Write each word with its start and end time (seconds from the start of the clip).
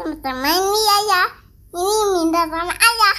teman-teman 0.00 0.48
ini 0.48 0.80
ya 0.80 0.98
ya. 1.12 1.24
Ini 1.76 2.04
minta 2.16 2.42
sama 2.48 2.72
ayah. 2.72 3.18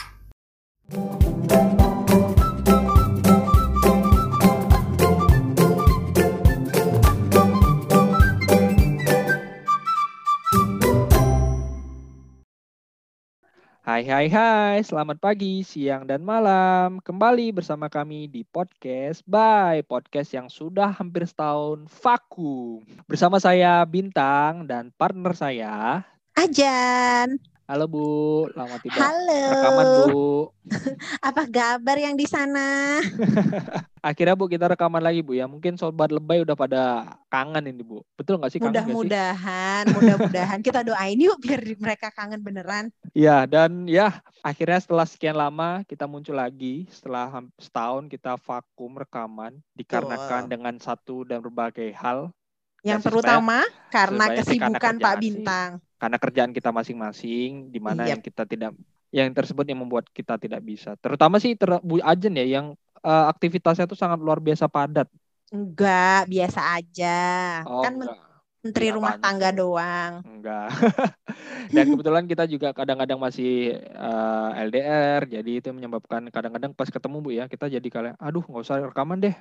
Hai 13.81 14.07
hai 14.09 14.27
hai, 14.33 14.77
selamat 14.81 15.21
pagi, 15.21 15.61
siang 15.61 16.09
dan 16.09 16.25
malam. 16.25 16.97
Kembali 17.05 17.53
bersama 17.53 17.93
kami 17.93 18.25
di 18.25 18.41
podcast 18.41 19.21
by 19.29 19.85
podcast 19.85 20.33
yang 20.33 20.49
sudah 20.49 20.89
hampir 20.97 21.29
setahun 21.29 21.85
vakum. 22.01 22.81
Bersama 23.05 23.37
saya 23.37 23.85
Bintang 23.85 24.65
dan 24.65 24.89
partner 24.97 25.37
saya. 25.37 26.09
Ajan. 26.35 27.39
Halo 27.71 27.87
Bu, 27.87 28.07
lama 28.51 28.75
tidak 28.83 28.99
Halo. 28.99 29.43
rekaman 29.55 29.85
Bu. 30.11 30.27
Apa 31.31 31.47
kabar 31.47 31.95
yang 31.95 32.19
di 32.19 32.27
sana? 32.27 32.99
Akhirnya 34.11 34.35
Bu 34.35 34.51
kita 34.51 34.67
rekaman 34.67 34.99
lagi 34.99 35.23
Bu 35.23 35.39
ya. 35.39 35.47
Mungkin 35.47 35.79
sobat 35.79 36.11
lebay 36.11 36.43
udah 36.43 36.51
pada 36.51 37.15
kangen 37.31 37.71
ini 37.71 37.79
Bu. 37.79 38.03
Betul 38.19 38.43
nggak 38.43 38.51
sih 38.51 38.59
kangen 38.59 38.75
nggak 38.75 38.83
sih? 38.83 38.91
Mudah-mudahan, 38.91 39.83
mudah-mudahan 39.95 40.59
kita 40.59 40.83
doain 40.83 41.15
yuk 41.15 41.39
biar 41.39 41.63
mereka 41.79 42.11
kangen 42.11 42.43
beneran. 42.43 42.91
Iya 43.15 43.47
dan 43.47 43.87
ya 43.87 44.19
akhirnya 44.43 44.83
setelah 44.83 45.07
sekian 45.07 45.39
lama 45.39 45.87
kita 45.87 46.11
muncul 46.11 46.35
lagi 46.35 46.91
setelah 46.91 47.31
setahun 47.55 48.11
kita 48.11 48.35
vakum 48.35 48.99
rekaman 48.99 49.55
dikarenakan 49.79 50.43
Betul. 50.43 50.51
dengan 50.51 50.75
satu 50.75 51.23
dan 51.23 51.39
berbagai 51.39 51.95
hal 51.95 52.35
Yang 52.81 52.99
sih, 53.01 53.09
terutama 53.09 53.61
karena 53.93 54.25
sih 54.41 54.57
karena 54.57 54.79
kesibukan 54.79 54.95
Pak 54.97 55.15
kerjaan 55.15 55.21
sih. 55.21 55.45
Bintang. 55.45 55.69
karena 56.01 56.17
kerjaan 56.17 56.51
kita 56.51 56.69
masing-masing 56.73 57.69
di 57.69 57.79
mana 57.79 58.03
Yap. 58.03 58.09
yang 58.09 58.21
kita 58.21 58.43
tidak 58.45 58.71
yang 59.13 59.29
tersebut 59.35 59.65
yang 59.69 59.79
membuat 59.83 60.07
kita 60.09 60.35
tidak 60.39 60.61
bisa 60.63 60.95
terutama 60.97 61.37
sih 61.37 61.53
ter, 61.53 61.69
Bu 61.83 62.01
Ajen 62.01 62.33
ya 62.35 62.45
yang 62.47 62.65
eh, 63.03 63.25
aktivitasnya 63.31 63.85
tuh 63.85 63.99
sangat 63.99 64.19
luar 64.21 64.39
biasa 64.41 64.65
padat 64.67 65.07
Enggak, 65.51 66.31
biasa 66.31 66.61
aja. 66.79 67.19
oh 67.67 67.83
kan 67.83 67.93
enggak 67.99 68.17
menteri 68.63 68.87
rumah 68.95 69.15
tangga 69.17 69.49
itu? 69.51 69.57
doang. 69.57 70.13
enggak 70.23 70.69
dan 71.75 71.85
kebetulan 71.91 72.25
kita 72.29 72.43
juga 72.47 72.67
kadang-kadang 72.71 73.19
masih 73.19 73.75
eh, 73.77 74.49
LDR 74.67 75.21
jadi 75.27 75.51
itu 75.59 75.69
menyebabkan 75.73 76.29
kadang-kadang 76.29 76.71
pas 76.77 76.89
ketemu 76.89 77.17
Bu 77.19 77.29
ya 77.33 77.45
kita 77.51 77.67
jadi 77.67 77.87
kalian 77.89 78.15
aduh 78.21 78.43
nggak 78.45 78.63
usah 78.65 78.79
rekaman 78.85 79.19
deh 79.19 79.35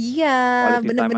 Iya, 0.00 0.26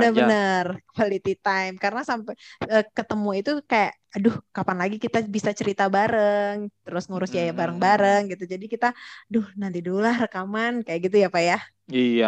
aja. 0.05 0.23
bener 0.23 0.65
quality 0.93 1.31
time. 1.45 1.75
Karena 1.83 2.01
sampai 2.11 2.33
eh, 2.73 2.83
ketemu 2.97 3.29
itu 3.39 3.51
kayak, 3.71 3.91
aduh, 4.15 4.35
kapan 4.57 4.77
lagi 4.83 4.97
kita 5.05 5.19
bisa 5.37 5.51
cerita 5.61 5.85
bareng, 5.97 6.57
terus 6.85 7.05
ngurus 7.09 7.31
Hmm. 7.51 7.57
bareng-bareng 7.59 8.21
gitu. 8.33 8.45
Jadi 8.53 8.65
kita, 8.75 8.87
duh, 9.33 9.47
nanti 9.61 9.79
dulu 9.87 9.99
lah 10.07 10.17
rekaman 10.25 10.73
kayak 10.85 11.01
gitu 11.05 11.17
ya 11.25 11.29
Pak 11.35 11.43
ya. 11.51 11.57
iya 11.93 12.27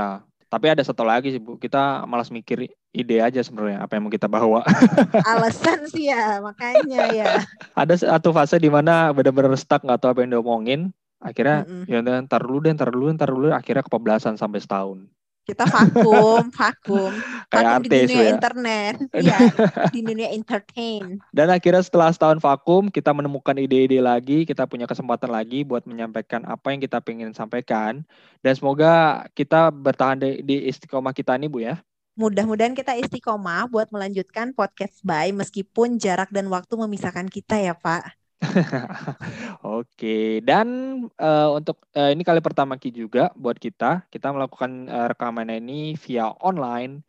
tapi 0.48 0.66
ada 0.72 0.80
satu 0.88 1.04
lagi 1.04 1.28
sih 1.34 1.40
Bu 1.44 1.60
kita 1.60 1.78
malas 2.08 2.32
mikir 2.32 2.58
ide 2.96 3.16
aja 3.20 3.40
sebenarnya 3.44 3.84
apa 3.84 3.92
yang 3.96 4.02
mau 4.08 4.12
kita 4.16 4.28
bawa 4.30 4.64
Alasan 5.30 5.80
sih 5.92 6.04
ya, 6.10 6.40
makanya 6.46 7.00
ya. 7.18 7.30
ada 7.80 7.94
satu 7.96 8.30
fase 8.36 8.56
di 8.60 8.68
mana 8.68 9.12
benar-benar 9.16 9.54
stuck 9.58 9.84
nggak 9.84 9.98
tahu 10.02 10.10
apa 10.12 10.20
yang 10.24 10.32
diomongin 10.38 10.80
akhirnya 11.18 11.66
Mm-mm. 11.66 11.88
ya 11.88 11.98
udah 12.02 12.14
ntar 12.26 12.40
dulu 12.46 12.58
deh 12.64 12.72
ntar 12.76 12.88
dulu 12.94 13.06
ntar 13.16 13.28
dulu 13.32 13.46
akhirnya 13.54 13.82
kebablasan 13.86 14.34
sampai 14.38 14.60
setahun 14.62 14.98
Kita 15.48 15.64
vakum, 15.64 16.44
vakum, 16.60 17.08
vakum 17.48 17.80
di 17.80 17.88
dunia 17.88 18.20
ya. 18.20 18.28
internet, 18.36 18.94
iya, 19.24 19.38
di 19.88 20.04
dunia 20.04 20.28
entertain. 20.36 21.16
dan 21.32 21.48
akhirnya 21.48 21.80
setelah 21.80 22.12
setahun 22.12 22.36
vakum 22.36 22.92
kita 22.92 23.16
menemukan 23.16 23.56
ide-ide 23.56 24.04
lagi 24.04 24.44
kita 24.44 24.68
punya 24.68 24.84
kesempatan 24.84 25.32
lagi 25.32 25.64
buat 25.64 25.88
menyampaikan 25.88 26.44
apa 26.44 26.76
yang 26.76 26.84
kita 26.84 27.00
pengen 27.00 27.32
sampaikan. 27.32 28.04
Dan 28.44 28.52
semoga 28.60 29.24
kita 29.32 29.72
bertahan 29.72 30.20
di, 30.20 30.44
di 30.44 30.56
istiqomah 30.68 31.16
kita 31.16 31.40
ini 31.40 31.48
Bu 31.48 31.64
ya. 31.64 31.80
Mudah-mudahan 32.20 32.76
kita 32.76 32.98
istiqomah 33.00 33.72
buat 33.72 33.88
melanjutkan 33.88 34.52
podcast 34.52 35.00
by 35.00 35.32
meskipun 35.32 35.96
jarak 35.96 36.28
dan 36.28 36.52
waktu 36.52 36.76
memisahkan 36.76 37.24
kita 37.32 37.56
ya 37.56 37.72
Pak. 37.72 38.18
Oke, 39.66 40.40
dan 40.46 40.68
eh, 41.18 41.48
untuk 41.50 41.82
eh, 41.94 42.14
ini 42.14 42.22
kali 42.22 42.38
pertama 42.38 42.78
Ki 42.78 42.94
juga 42.94 43.34
buat 43.34 43.58
kita, 43.58 44.06
kita 44.08 44.30
melakukan 44.30 44.86
eh, 44.86 45.06
rekaman 45.10 45.50
ini 45.50 45.98
via 45.98 46.30
online. 46.42 47.02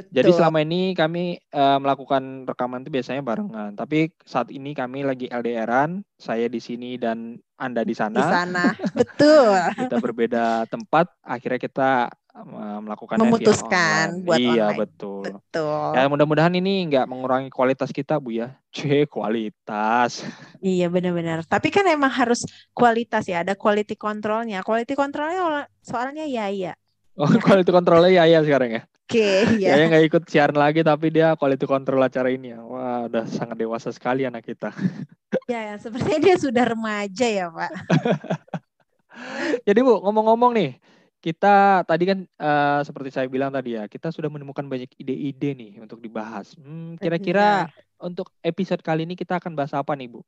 Jadi 0.00 0.32
Betul. 0.32 0.38
selama 0.40 0.58
ini 0.64 0.96
kami 0.96 1.36
eh, 1.36 1.78
melakukan 1.78 2.48
rekaman 2.48 2.80
itu 2.80 2.90
biasanya 2.90 3.20
barengan, 3.20 3.76
tapi 3.76 4.08
saat 4.24 4.48
ini 4.48 4.72
kami 4.72 5.04
lagi 5.04 5.28
LDRan, 5.28 6.00
saya 6.16 6.48
di 6.48 6.60
sini 6.62 6.96
dan 6.96 7.36
Anda 7.60 7.84
di 7.84 7.92
di 7.92 7.94
sana. 7.94 8.20
sana. 8.24 8.64
Betul. 8.96 9.52
Kita 9.84 10.00
berbeda 10.00 10.64
tempat, 10.72 11.12
akhirnya 11.20 11.60
kita 11.60 11.90
melakukan 12.80 13.18
Memutuskan 13.18 14.22
buat 14.22 14.38
Iya, 14.38 14.70
online. 14.70 14.78
betul. 14.86 15.22
Betul. 15.26 15.90
Ya 15.98 16.06
mudah-mudahan 16.06 16.54
ini 16.54 16.86
nggak 16.86 17.06
mengurangi 17.10 17.50
kualitas 17.50 17.90
kita, 17.90 18.16
Bu 18.22 18.30
ya. 18.32 18.54
C 18.74 19.04
kualitas. 19.10 20.22
Iya 20.62 20.86
benar-benar. 20.86 21.42
Tapi 21.44 21.68
kan 21.74 21.84
emang 21.90 22.10
harus 22.10 22.46
kualitas 22.70 23.26
ya, 23.26 23.42
ada 23.42 23.58
quality 23.58 23.98
controlnya. 23.98 24.62
Quality 24.62 24.94
controlnya 24.94 25.66
soalnya 25.82 26.24
ya 26.24 26.46
ya. 26.48 26.72
Oh, 27.18 27.26
quality 27.44 27.70
controlnya 27.74 28.22
ya 28.22 28.24
ya 28.30 28.40
sekarang 28.46 28.70
ya. 28.78 28.82
Oke, 29.10 29.58
Ya 29.58 29.74
ya. 29.74 29.90
nggak 29.90 30.06
ikut 30.06 30.22
siaran 30.30 30.54
lagi 30.54 30.86
tapi 30.86 31.10
dia 31.10 31.34
quality 31.34 31.66
control 31.66 31.98
acara 31.98 32.30
ini 32.30 32.54
ya. 32.54 32.62
Wah, 32.62 33.10
udah 33.10 33.26
sangat 33.26 33.58
dewasa 33.58 33.90
sekali 33.90 34.22
anak 34.22 34.46
kita. 34.46 34.70
Ya, 35.46 35.78
sepertinya 35.78 36.18
dia 36.26 36.36
sudah 36.42 36.62
remaja 36.66 37.26
ya, 37.26 37.46
Pak. 37.50 37.70
Jadi 39.62 39.78
Bu, 39.78 40.02
ngomong-ngomong 40.02 40.54
nih, 40.54 40.70
kita 41.20 41.84
tadi 41.84 42.04
kan 42.08 42.18
eh, 42.24 42.80
seperti 42.82 43.10
saya 43.12 43.28
bilang 43.28 43.52
tadi 43.52 43.76
ya, 43.76 43.84
kita 43.86 44.08
sudah 44.08 44.32
menemukan 44.32 44.64
banyak 44.64 44.88
ide-ide 44.96 45.52
nih 45.52 45.72
untuk 45.84 46.00
dibahas. 46.00 46.56
Hmm, 46.56 46.96
kira-kira 46.96 47.68
untuk 48.00 48.32
episode 48.40 48.80
kali 48.80 49.04
ini 49.04 49.14
kita 49.14 49.36
akan 49.36 49.52
bahas 49.52 49.76
apa 49.76 49.92
nih, 49.92 50.08
Bu? 50.08 50.20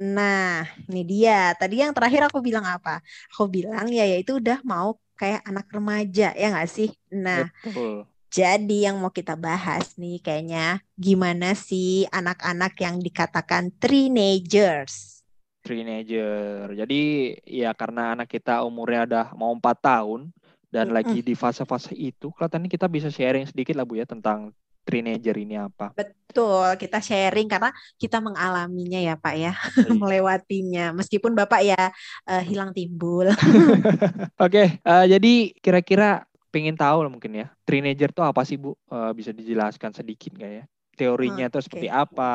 Nah, 0.00 0.66
ini 0.90 1.06
dia. 1.06 1.54
Tadi 1.54 1.86
yang 1.86 1.94
terakhir 1.94 2.26
aku 2.26 2.42
bilang 2.42 2.66
apa? 2.66 2.98
Aku 3.36 3.46
bilang 3.46 3.86
ya 3.88 4.02
yaitu 4.02 4.42
udah 4.42 4.58
mau 4.66 4.98
kayak 5.14 5.44
anak 5.46 5.70
remaja, 5.70 6.32
ya 6.34 6.46
nggak 6.50 6.70
sih? 6.70 6.90
Nah, 7.12 7.46
Betul. 7.62 8.08
Jadi 8.30 8.86
yang 8.86 9.02
mau 9.02 9.10
kita 9.10 9.34
bahas 9.34 9.98
nih 9.98 10.22
kayaknya 10.22 10.78
gimana 10.94 11.58
sih 11.58 12.06
anak-anak 12.14 12.78
yang 12.78 13.02
dikatakan 13.02 13.74
teenagers. 13.82 15.26
Teenager. 15.66 16.70
Jadi 16.78 17.34
ya 17.42 17.74
karena 17.74 18.14
anak 18.14 18.30
kita 18.30 18.62
umurnya 18.62 19.02
udah 19.10 19.26
mau 19.34 19.50
empat 19.50 19.82
tahun 19.82 20.30
dan 20.70 20.94
lagi 20.94 21.20
di 21.20 21.34
fase-fase 21.34 21.92
itu, 21.98 22.30
kelihatannya 22.30 22.70
kita 22.70 22.86
bisa 22.86 23.10
sharing 23.10 23.44
sedikit 23.44 23.74
lah 23.74 23.84
Bu 23.84 23.98
ya 23.98 24.06
tentang 24.06 24.54
teenager 24.86 25.36
ini 25.36 25.58
apa. 25.60 25.92
Betul, 25.92 26.78
kita 26.80 26.98
sharing 27.02 27.46
karena 27.50 27.70
kita 28.00 28.22
mengalaminya 28.22 28.98
ya 28.98 29.14
Pak 29.18 29.34
ya, 29.36 29.52
Iya. 29.86 29.92
melewatinya. 29.92 30.86
Meskipun 30.96 31.34
Bapak 31.34 31.60
ya 31.66 31.90
eh, 32.26 32.42
hilang 32.46 32.70
timbul. 32.70 33.28
Oke, 34.44 34.78
eh, 34.80 35.04
jadi 35.10 35.32
kira-kira 35.58 36.24
pengen 36.50 36.74
tahu 36.74 37.06
lah 37.06 37.10
mungkin 37.12 37.30
ya, 37.34 37.46
teenager 37.62 38.10
tuh 38.10 38.26
apa 38.26 38.42
sih 38.46 38.58
Bu? 38.58 38.74
Eh, 38.90 39.12
bisa 39.14 39.30
dijelaskan 39.30 39.94
sedikit 39.94 40.34
nggak 40.34 40.52
ya? 40.54 40.64
Teorinya 41.00 41.48
tuh 41.48 41.64
seperti 41.64 41.88
Oke. 41.88 41.96
apa? 42.04 42.32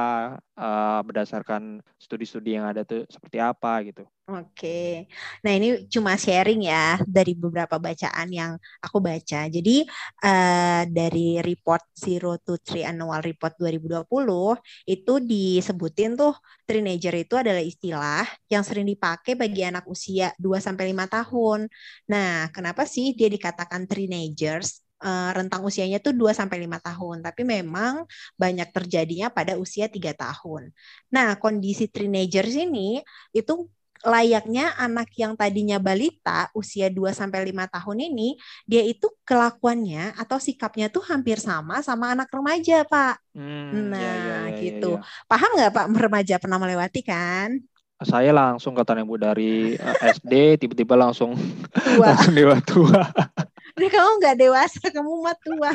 Eh, 0.58 1.00
berdasarkan 1.06 1.86
studi-studi 2.02 2.58
yang 2.58 2.66
ada 2.66 2.82
tuh 2.82 3.06
seperti 3.14 3.38
apa 3.38 3.86
gitu? 3.86 4.04
Oke, 4.26 5.06
nah 5.46 5.54
ini 5.54 5.86
cuma 5.86 6.18
sharing 6.18 6.66
ya 6.66 6.98
dari 7.06 7.38
beberapa 7.38 7.78
bacaan 7.78 8.26
yang 8.34 8.58
aku 8.82 8.98
baca. 8.98 9.46
Jadi 9.46 9.86
eh, 10.26 10.82
dari 10.90 11.38
report 11.46 11.86
Zero 11.94 12.34
to 12.42 12.58
Three 12.58 12.82
Annual 12.82 13.22
Report 13.22 13.54
2020 13.54 14.58
itu 14.90 15.14
disebutin 15.22 16.18
tuh 16.18 16.34
teenager 16.66 17.14
itu 17.14 17.38
adalah 17.38 17.62
istilah 17.62 18.26
yang 18.50 18.66
sering 18.66 18.90
dipakai 18.90 19.38
bagi 19.38 19.62
anak 19.62 19.86
usia 19.86 20.34
2 20.42 20.58
sampai 20.58 20.90
5 20.90 21.06
tahun. 21.06 21.70
Nah, 22.10 22.50
kenapa 22.50 22.90
sih 22.90 23.14
dia 23.14 23.30
dikatakan 23.30 23.86
teenagers? 23.86 24.85
Eh, 25.06 25.30
rentang 25.38 25.62
usianya 25.62 26.02
tuh 26.02 26.18
2 26.18 26.34
sampai 26.34 26.66
5 26.66 26.82
tahun, 26.82 27.22
tapi 27.22 27.46
memang 27.46 28.10
banyak 28.42 28.74
terjadinya 28.74 29.30
pada 29.30 29.54
usia 29.54 29.86
3 29.86 30.18
tahun. 30.18 30.74
Nah, 31.14 31.38
kondisi 31.38 31.86
teenagers 31.86 32.58
ini 32.58 33.06
itu 33.30 33.70
layaknya 34.02 34.74
anak 34.82 35.14
yang 35.14 35.38
tadinya 35.38 35.78
balita 35.78 36.50
usia 36.58 36.90
2 36.90 37.14
sampai 37.14 37.46
5 37.54 37.70
tahun 37.70 38.10
ini 38.10 38.38
dia 38.66 38.82
itu 38.82 39.14
kelakuannya 39.30 40.18
atau 40.18 40.42
sikapnya 40.42 40.90
tuh 40.90 41.06
hampir 41.06 41.38
sama 41.38 41.86
sama 41.86 42.18
anak 42.18 42.34
remaja, 42.34 42.82
Pak. 42.90 43.22
Hmm, 43.38 43.94
Nah, 43.94 44.02
ya, 44.02 44.10
ya, 44.10 44.18
ya, 44.18 44.38
ya, 44.42 44.58
gitu. 44.58 44.92
ya. 44.98 45.06
Paham 45.30 45.50
nggak 45.54 45.70
Pak 45.70 45.86
remaja 46.02 46.36
pernah 46.42 46.58
melewati 46.58 47.06
kan? 47.06 47.62
Saya 48.02 48.34
langsung 48.34 48.74
katanya 48.74 49.06
Bu 49.06 49.22
dari 49.22 49.78
eh, 49.78 49.98
SD 50.18 50.58
tiba-tiba 50.66 50.98
langsung 50.98 51.38
Tua. 51.78 52.06
langsung 52.10 52.34
dewa 52.34 52.58
tua. 52.66 53.06
Ini 53.76 53.88
kamu 53.94 54.10
nggak 54.20 54.36
dewasa, 54.42 54.82
kamu 54.96 55.12
mah 55.26 55.36
tua. 55.44 55.72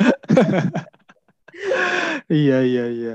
iya 2.37 2.57
iya 2.69 2.83
iya. 2.95 3.13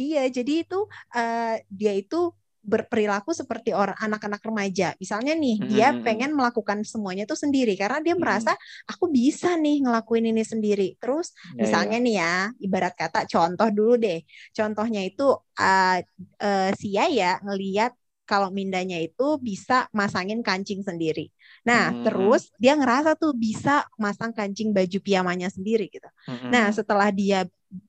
Iya, 0.00 0.20
jadi 0.36 0.52
itu 0.64 0.76
eh, 1.16 1.60
dia 1.70 1.92
itu 2.00 2.16
berperilaku 2.60 3.32
seperti 3.32 3.72
orang 3.72 3.96
anak-anak 4.04 4.42
remaja. 4.44 4.92
Misalnya 5.00 5.32
nih, 5.32 5.64
dia 5.64 5.86
Mm-mm. 5.90 6.04
pengen 6.04 6.36
melakukan 6.36 6.84
semuanya 6.84 7.24
itu 7.24 7.32
sendiri 7.32 7.72
karena 7.80 7.98
dia 8.04 8.12
Mm-mm. 8.18 8.22
merasa 8.22 8.52
aku 8.84 9.08
bisa 9.08 9.56
nih 9.56 9.80
ngelakuin 9.84 10.28
ini 10.28 10.44
sendiri. 10.44 10.92
Terus 11.00 11.32
Ya, 11.50 11.64
misalnya 11.64 11.96
ya. 11.96 12.00
nih 12.04 12.14
ya, 12.20 12.32
ibarat 12.60 12.92
kata 13.00 13.24
contoh 13.32 13.68
dulu 13.72 13.92
deh. 13.96 14.20
Contohnya 14.52 15.00
itu 15.08 15.24
uh, 15.56 15.96
uh, 16.44 16.68
si 16.76 16.86
Yaya 16.96 17.40
ngeliat 17.44 17.92
kalau 18.30 18.48
Mindanya 18.54 18.98
itu 19.02 19.26
bisa 19.42 19.90
masangin 19.90 20.40
kancing 20.46 20.80
sendiri. 20.86 21.26
Nah, 21.66 21.84
Hmm. 21.90 22.02
terus 22.04 22.42
dia 22.62 22.72
ngerasa 22.78 23.10
tuh 23.18 23.32
bisa 23.34 23.84
masang 23.98 24.30
kancing 24.38 24.70
baju 24.76 24.98
piyamanya 25.06 25.48
sendiri 25.50 25.90
gitu. 25.90 26.06
Mm-mm. 26.28 26.54
Nah, 26.54 26.70
setelah 26.70 27.10
dia 27.10 27.42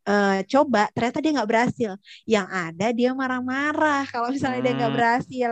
eh, 0.10 0.40
coba, 0.52 0.90
ternyata 0.94 1.18
dia 1.24 1.32
nggak 1.38 1.50
berhasil. 1.52 1.92
Yang 2.26 2.48
ada 2.54 2.88
dia 2.98 3.10
marah-marah 3.18 4.04
kalau 4.14 4.28
misalnya 4.34 4.62
dia 4.66 4.74
nggak 4.78 4.94
Hmm. 4.94 4.98
berhasil. 4.98 5.52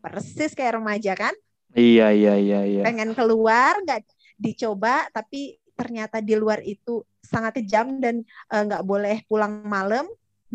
Persis 0.00 0.52
kayak 0.56 0.80
remaja 0.80 1.12
kan, 1.12 1.34
Iya 1.82 2.06
iya 2.18 2.32
iya 2.44 2.58
iya. 2.72 2.84
pengen 2.84 3.10
keluar, 3.18 3.72
nggak 3.84 4.00
dicoba, 4.40 5.08
tapi 5.12 5.60
ternyata 5.78 6.20
di 6.20 6.34
luar 6.36 6.60
itu 6.64 7.04
sangat 7.24 7.52
kejam 7.60 7.86
dan 8.02 8.24
eh, 8.52 8.62
nggak 8.66 8.82
boleh 8.90 9.16
pulang 9.28 9.52
malam. 9.64 10.04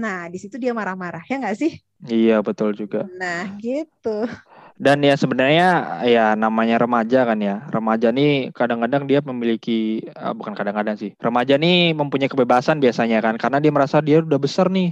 Nah, 0.02 0.28
di 0.34 0.38
situ 0.42 0.56
dia 0.62 0.74
marah-marah, 0.76 1.24
ya 1.30 1.36
nggak 1.42 1.56
sih? 1.62 1.72
Iya 2.04 2.44
betul 2.44 2.76
juga. 2.76 3.08
Nah, 3.16 3.48
gitu. 3.64 4.28
Dan 4.76 5.00
ya 5.08 5.16
sebenarnya 5.16 5.68
ya 6.04 6.36
namanya 6.36 6.76
remaja 6.76 7.24
kan 7.24 7.40
ya. 7.40 7.64
Remaja 7.72 8.12
nih 8.12 8.52
kadang-kadang 8.52 9.08
dia 9.08 9.24
memiliki 9.24 10.04
eh, 10.04 10.34
bukan 10.36 10.52
kadang-kadang 10.52 11.00
sih. 11.00 11.16
Remaja 11.16 11.56
nih 11.56 11.96
mempunyai 11.96 12.28
kebebasan 12.28 12.84
biasanya 12.84 13.24
kan 13.24 13.40
karena 13.40 13.64
dia 13.64 13.72
merasa 13.72 14.04
dia 14.04 14.20
udah 14.20 14.40
besar 14.40 14.68
nih. 14.68 14.92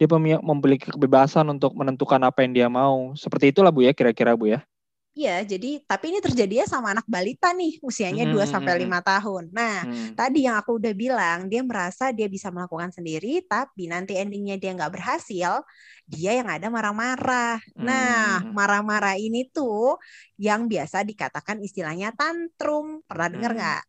Dia 0.00 0.08
memiliki 0.40 0.90
kebebasan 0.90 1.46
untuk 1.52 1.76
menentukan 1.78 2.18
apa 2.26 2.42
yang 2.42 2.52
dia 2.56 2.68
mau. 2.72 3.14
Seperti 3.14 3.54
itulah 3.54 3.70
Bu 3.70 3.86
ya 3.86 3.94
kira-kira 3.94 4.34
Bu 4.34 4.50
ya. 4.50 4.64
Iya, 5.10 5.42
jadi 5.42 5.82
tapi 5.90 6.14
ini 6.14 6.22
terjadinya 6.22 6.66
sama 6.70 6.94
anak 6.94 7.02
balita 7.10 7.50
nih, 7.50 7.82
usianya 7.82 8.24
Hmm, 8.24 8.32
2 8.32 8.46
hmm, 8.46 8.52
sampai 8.54 8.72
hmm. 8.78 8.82
5 8.86 8.98
tahun. 9.02 9.44
Nah, 9.50 9.82
Hmm. 9.82 10.14
tadi 10.14 10.46
yang 10.46 10.54
aku 10.62 10.78
udah 10.78 10.94
bilang, 10.94 11.38
dia 11.50 11.60
merasa 11.66 12.14
dia 12.14 12.30
bisa 12.30 12.48
melakukan 12.54 12.94
sendiri, 12.94 13.42
tapi 13.50 13.90
nanti 13.90 14.14
endingnya 14.14 14.54
dia 14.62 14.70
nggak 14.70 14.92
berhasil, 14.94 15.66
dia 16.06 16.30
yang 16.38 16.46
ada 16.46 16.70
marah-marah. 16.70 17.58
Nah, 17.82 18.38
Hmm. 18.38 18.54
marah-marah 18.54 19.18
ini 19.18 19.50
tuh 19.50 19.98
yang 20.38 20.70
biasa 20.70 21.02
dikatakan 21.02 21.58
istilahnya 21.66 22.14
tantrum. 22.14 23.02
Pernah 23.10 23.28
dengar 23.34 23.50
Hmm. 23.50 23.58
nggak? 23.58 23.82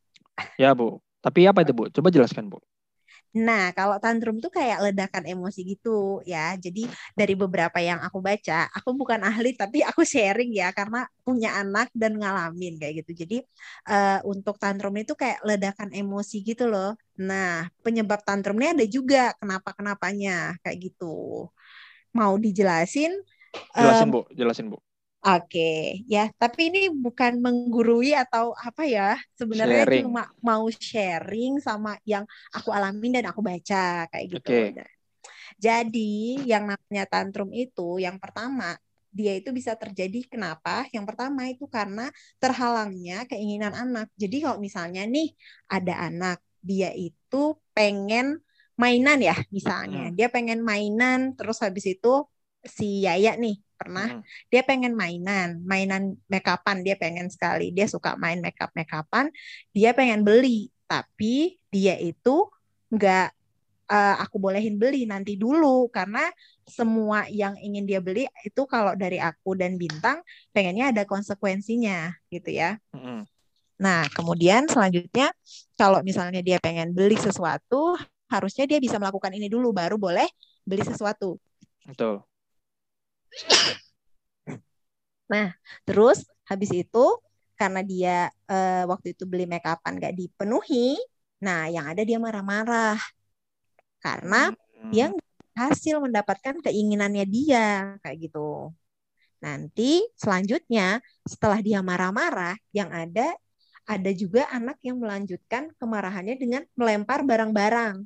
Ya 0.61 0.71
Bu. 0.77 1.01
Tapi 1.25 1.41
apa 1.49 1.59
itu 1.65 1.73
Bu? 1.77 1.83
Coba 1.95 2.09
jelaskan 2.15 2.45
Bu. 2.51 2.57
Nah, 3.31 3.71
kalau 3.71 3.95
tantrum 4.03 4.43
tuh 4.43 4.51
kayak 4.51 4.83
ledakan 4.91 5.23
emosi 5.23 5.59
gitu 5.63 6.19
ya. 6.27 6.59
Jadi 6.59 6.83
dari 7.15 7.33
beberapa 7.39 7.79
yang 7.79 8.03
aku 8.03 8.19
baca, 8.19 8.67
aku 8.75 8.89
bukan 8.91 9.23
ahli 9.23 9.55
tapi 9.55 9.79
aku 9.87 10.03
sharing 10.03 10.51
ya 10.51 10.75
karena 10.75 11.07
punya 11.23 11.55
anak 11.63 11.87
dan 11.95 12.19
ngalamin 12.19 12.75
kayak 12.75 12.93
gitu. 13.05 13.11
Jadi 13.23 13.35
eh, 13.87 14.19
untuk 14.27 14.59
tantrum 14.59 14.91
itu 14.99 15.13
kayak 15.15 15.39
ledakan 15.47 15.89
emosi 15.95 16.35
gitu 16.43 16.67
loh. 16.67 16.91
Nah, 17.23 17.71
penyebab 17.85 18.19
tantrumnya 18.27 18.75
ada 18.75 18.85
juga 18.87 19.31
kenapa-kenapanya 19.39 20.59
kayak 20.63 20.77
gitu. 20.91 21.05
Mau 22.17 22.33
dijelasin? 22.39 23.11
Jelasin 23.79 24.09
Em, 24.09 24.13
Bu, 24.13 24.25
jelasin 24.37 24.71
Bu. 24.71 24.77
Oke, 25.21 26.01
ya, 26.09 26.33
tapi 26.33 26.73
ini 26.73 26.89
bukan 26.89 27.37
menggurui 27.37 28.17
atau 28.17 28.57
apa 28.57 28.89
ya. 28.89 29.13
Sebenarnya 29.37 29.85
Sharing. 29.85 30.01
cuma 30.01 30.25
mau 30.41 30.65
sharing 30.73 31.61
sama 31.61 31.93
yang 32.09 32.25
aku 32.49 32.73
alamin 32.73 33.21
dan 33.21 33.29
aku 33.29 33.45
baca 33.45 34.09
kayak 34.09 34.25
gitu. 34.33 34.49
Oke. 34.49 34.81
Nah, 34.81 34.89
Jadi 35.61 36.41
yang 36.49 36.65
namanya 36.65 37.05
tantrum 37.05 37.53
itu 37.53 38.01
yang 38.01 38.17
pertama 38.17 38.73
dia 39.13 39.37
itu 39.37 39.53
bisa 39.53 39.77
terjadi 39.77 40.25
kenapa? 40.25 40.89
Yang 40.89 41.05
pertama 41.13 41.41
itu 41.53 41.69
karena 41.69 42.09
terhalangnya 42.41 43.27
keinginan 43.29 43.77
anak. 43.77 44.09
Jadi 44.17 44.41
kalau 44.41 44.57
misalnya 44.57 45.05
nih 45.05 45.37
ada 45.69 46.09
anak 46.09 46.41
dia 46.65 46.89
itu 46.97 47.61
pengen 47.77 48.41
mainan 48.73 49.21
ya 49.21 49.37
misalnya. 49.53 50.09
Dia 50.17 50.33
pengen 50.33 50.65
mainan 50.65 51.37
terus 51.37 51.61
habis 51.61 51.85
itu 51.85 52.25
si 52.65 53.05
Yaya 53.05 53.37
nih 53.37 53.61
pernah 53.81 54.21
Hmm. 54.21 54.21
dia 54.53 54.61
pengen 54.61 54.93
mainan, 54.93 55.57
mainan 55.65 56.13
make 56.29 56.45
upan 56.45 56.85
dia 56.85 56.93
pengen 56.93 57.33
sekali. 57.33 57.73
Dia 57.73 57.89
suka 57.89 58.13
main 58.21 58.37
make 58.37 58.61
up 58.61 58.69
make 58.77 58.93
upan, 58.93 59.33
dia 59.73 59.97
pengen 59.97 60.21
beli, 60.21 60.69
tapi 60.85 61.57
dia 61.73 61.97
itu 61.97 62.45
nggak 62.93 63.33
eh, 63.91 64.15
aku 64.21 64.37
bolehin 64.37 64.77
beli 64.77 65.09
nanti 65.09 65.33
dulu 65.33 65.89
karena 65.89 66.29
semua 66.69 67.25
yang 67.27 67.57
ingin 67.59 67.83
dia 67.83 67.99
beli 67.99 68.29
itu 68.45 68.63
kalau 68.69 68.95
dari 68.95 69.19
aku 69.19 69.57
dan 69.57 69.75
bintang 69.75 70.23
pengennya 70.55 70.93
ada 70.93 71.03
konsekuensinya 71.03 72.13
gitu 72.29 72.53
ya. 72.53 72.77
Hmm. 72.95 73.25
Nah, 73.81 74.05
kemudian 74.13 74.69
selanjutnya 74.69 75.33
kalau 75.73 76.05
misalnya 76.05 76.45
dia 76.45 76.61
pengen 76.61 76.93
beli 76.93 77.17
sesuatu, 77.17 77.97
harusnya 78.29 78.69
dia 78.69 78.79
bisa 78.79 79.01
melakukan 79.01 79.33
ini 79.33 79.49
dulu 79.49 79.73
baru 79.73 79.97
boleh 79.97 80.29
beli 80.63 80.85
sesuatu. 80.85 81.41
Betul. 81.83 82.21
Terus 85.85 86.23
habis 86.47 86.71
itu 86.71 87.05
karena 87.59 87.81
dia 87.85 88.31
eh, 88.49 88.83
waktu 88.89 89.13
itu 89.13 89.23
beli 89.29 89.45
make 89.45 89.67
upan 89.67 89.99
nggak 89.99 90.15
dipenuhi, 90.17 90.97
nah 91.43 91.69
yang 91.69 91.85
ada 91.91 92.01
dia 92.01 92.17
marah-marah 92.17 92.97
karena 94.01 94.49
Hmm. 94.81 94.89
dia 94.89 95.13
berhasil 95.53 96.01
mendapatkan 96.01 96.57
keinginannya 96.65 97.25
dia 97.29 97.95
kayak 98.01 98.17
gitu. 98.31 98.73
Nanti 99.45 100.01
selanjutnya 100.17 101.03
setelah 101.27 101.61
dia 101.61 101.85
marah-marah, 101.85 102.57
yang 102.73 102.89
ada 102.89 103.35
ada 103.85 104.11
juga 104.13 104.49
anak 104.49 104.81
yang 104.81 104.97
melanjutkan 104.97 105.69
kemarahannya 105.77 106.33
dengan 106.37 106.65
melempar 106.73 107.21
barang-barang. 107.21 108.05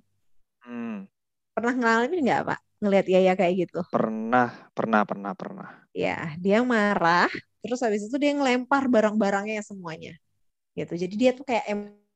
Hmm. 0.68 1.08
Pernah 1.56 1.74
ngalamin 1.80 2.22
nggak 2.28 2.44
Pak? 2.44 2.60
Ngelihat 2.86 3.10
Yaya 3.10 3.34
kayak 3.34 3.66
gitu? 3.66 3.82
Pernah, 3.90 4.54
pernah, 4.78 5.02
pernah, 5.02 5.34
pernah. 5.34 5.70
Ya, 5.90 6.38
dia 6.38 6.62
marah, 6.62 7.26
terus 7.66 7.82
habis 7.82 8.06
itu 8.06 8.14
dia 8.22 8.30
ngelempar 8.38 8.86
barang-barangnya 8.86 9.66
semuanya. 9.66 10.14
Gitu. 10.78 10.94
Jadi 10.94 11.16
dia 11.18 11.32
tuh 11.34 11.42
kayak 11.42 11.66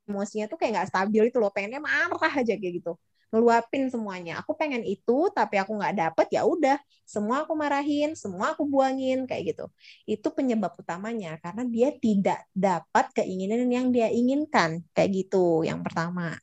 emosinya 0.05 0.45
tuh 0.45 0.61
kayak 0.61 0.77
nggak 0.77 0.89
stabil 0.93 1.33
itu 1.33 1.41
loh, 1.41 1.49
pengennya 1.49 1.81
marah 1.81 2.29
aja 2.29 2.53
kayak 2.53 2.85
gitu. 2.85 2.93
Ngeluapin 3.33 3.89
semuanya. 3.89 4.45
Aku 4.45 4.53
pengen 4.53 4.85
itu, 4.85 5.33
tapi 5.33 5.57
aku 5.57 5.73
nggak 5.73 5.95
dapet, 5.97 6.37
ya 6.37 6.45
udah. 6.45 6.77
Semua 7.01 7.49
aku 7.49 7.57
marahin, 7.57 8.13
semua 8.13 8.53
aku 8.53 8.69
buangin 8.69 9.25
kayak 9.25 9.57
gitu. 9.57 9.65
Itu 10.05 10.29
penyebab 10.29 10.77
utamanya 10.77 11.41
karena 11.41 11.65
dia 11.65 11.89
tidak 11.97 12.45
dapat 12.53 13.09
keinginan 13.17 13.65
yang 13.73 13.89
dia 13.89 14.13
inginkan 14.13 14.85
kayak 14.93 15.25
gitu. 15.25 15.65
Yang 15.65 15.81
pertama. 15.89 16.37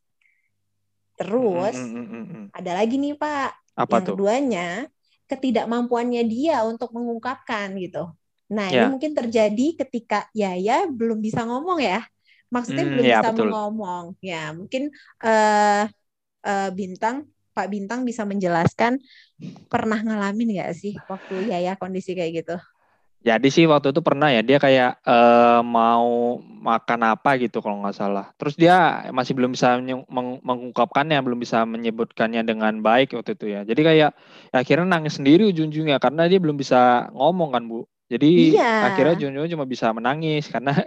Terus 1.15 1.79
ada 2.57 2.73
lagi 2.73 2.97
nih 2.97 3.19
Pak, 3.19 3.66
Apa 3.83 3.97
yang 3.97 4.05
tuh? 4.07 4.19
keduanya 4.19 4.61
ketidakmampuannya 5.31 6.23
dia 6.33 6.63
untuk 6.71 6.91
mengungkapkan 6.97 7.75
gitu. 7.83 7.99
Nah, 8.55 8.71
ini 8.75 8.85
Ya. 8.85 8.93
mungkin 8.93 9.13
terjadi 9.19 9.65
ketika 9.83 10.31
Yaya 10.35 10.87
belum 10.87 11.19
bisa 11.27 11.43
ngomong 11.49 11.79
ya. 11.83 12.07
Maksudnya 12.55 12.85
Hmm, 12.85 12.93
belum 12.93 13.07
ya, 13.09 13.17
bisa 13.17 13.27
betul. 13.27 13.49
ngomong. 13.51 14.05
Ya, 14.23 14.55
mungkin 14.59 14.83
eh 15.25 15.83
eh, 16.47 16.69
Bintang 16.79 17.17
Pak 17.57 17.67
Bintang 17.75 18.01
bisa 18.09 18.23
menjelaskan 18.29 18.93
pernah 19.73 19.99
ngalamin 20.07 20.49
nggak 20.57 20.73
sih 20.81 20.95
waktu 21.11 21.35
Yaya 21.53 21.73
kondisi 21.81 22.13
kayak 22.19 22.33
gitu? 22.45 22.55
Jadi 23.27 23.47
sih 23.51 23.65
waktu 23.73 23.91
itu 23.91 24.01
pernah 24.07 24.29
ya 24.31 24.41
dia 24.49 24.59
kayak 24.65 24.91
eh, 25.03 25.59
mau 25.77 26.39
makan 26.69 27.01
apa 27.11 27.31
gitu 27.43 27.59
kalau 27.65 27.83
nggak 27.83 27.97
salah. 28.01 28.25
Terus 28.39 28.55
dia 28.55 28.75
masih 29.11 29.33
belum 29.37 29.51
bisa 29.57 29.69
meng- 29.83 30.41
mengungkapkannya, 30.47 31.19
belum 31.27 31.39
bisa 31.45 31.59
menyebutkannya 31.67 32.43
dengan 32.47 32.79
baik 32.87 33.19
waktu 33.19 33.35
itu 33.35 33.47
ya. 33.55 33.61
Jadi 33.67 33.81
kayak 33.87 33.99
ya 34.03 34.09
akhirnya 34.63 34.87
nangis 34.95 35.19
sendiri 35.19 35.43
ujung-ujungnya 35.51 35.99
karena 36.05 36.23
dia 36.31 36.39
belum 36.39 36.55
bisa 36.63 37.11
ngomong 37.19 37.51
kan 37.55 37.63
Bu. 37.67 37.83
Jadi 38.07 38.55
Iya. 38.55 38.63
akhirnya 38.87 39.13
ujung-ujungnya 39.19 39.51
cuma 39.59 39.67
bisa 39.67 39.87
menangis 39.91 40.47
karena 40.47 40.71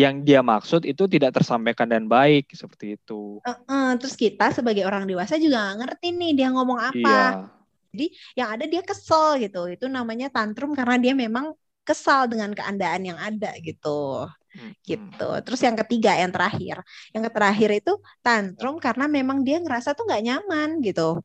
yang 0.00 0.24
dia 0.24 0.40
maksud 0.40 0.88
itu 0.88 1.04
tidak 1.04 1.36
tersampaikan 1.36 1.88
dan 1.92 2.08
baik 2.08 2.48
seperti 2.56 2.96
itu. 2.96 3.44
Eh, 3.44 3.56
eh, 3.68 3.88
terus 4.00 4.14
kita 4.16 4.44
sebagai 4.56 4.84
orang 4.88 5.04
dewasa 5.04 5.36
juga 5.36 5.56
nggak 5.60 5.76
ngerti 5.80 6.06
nih 6.16 6.30
dia 6.38 6.48
ngomong 6.54 6.80
apa. 6.80 6.96
Iya. 7.04 7.52
yang 8.38 8.48
ada 8.54 8.64
dia 8.72 8.82
kesel 8.82 9.38
gitu. 9.42 9.58
Itu 9.70 9.86
namanya 9.90 10.26
tantrum 10.34 10.70
karena 10.78 10.96
dia 10.98 11.12
memang 11.14 11.54
kesal 11.88 12.26
dengan 12.32 12.50
keadaan 12.58 13.02
yang 13.08 13.18
ada 13.20 13.54
gitu. 13.66 14.26
Hmm, 14.54 14.74
Gitu. 14.88 15.24
Terus 15.44 15.60
yang 15.66 15.76
ketiga, 15.80 16.10
yang 16.22 16.32
terakhir. 16.34 16.76
Yang 17.14 17.24
terakhir 17.36 17.70
itu 17.80 17.92
tantrum 18.24 18.76
karena 18.82 19.04
memang 19.16 19.38
dia 19.46 19.56
ngerasa 19.64 19.96
tuh 19.96 20.04
nggak 20.08 20.22
nyaman 20.26 20.68
gitu. 20.86 21.20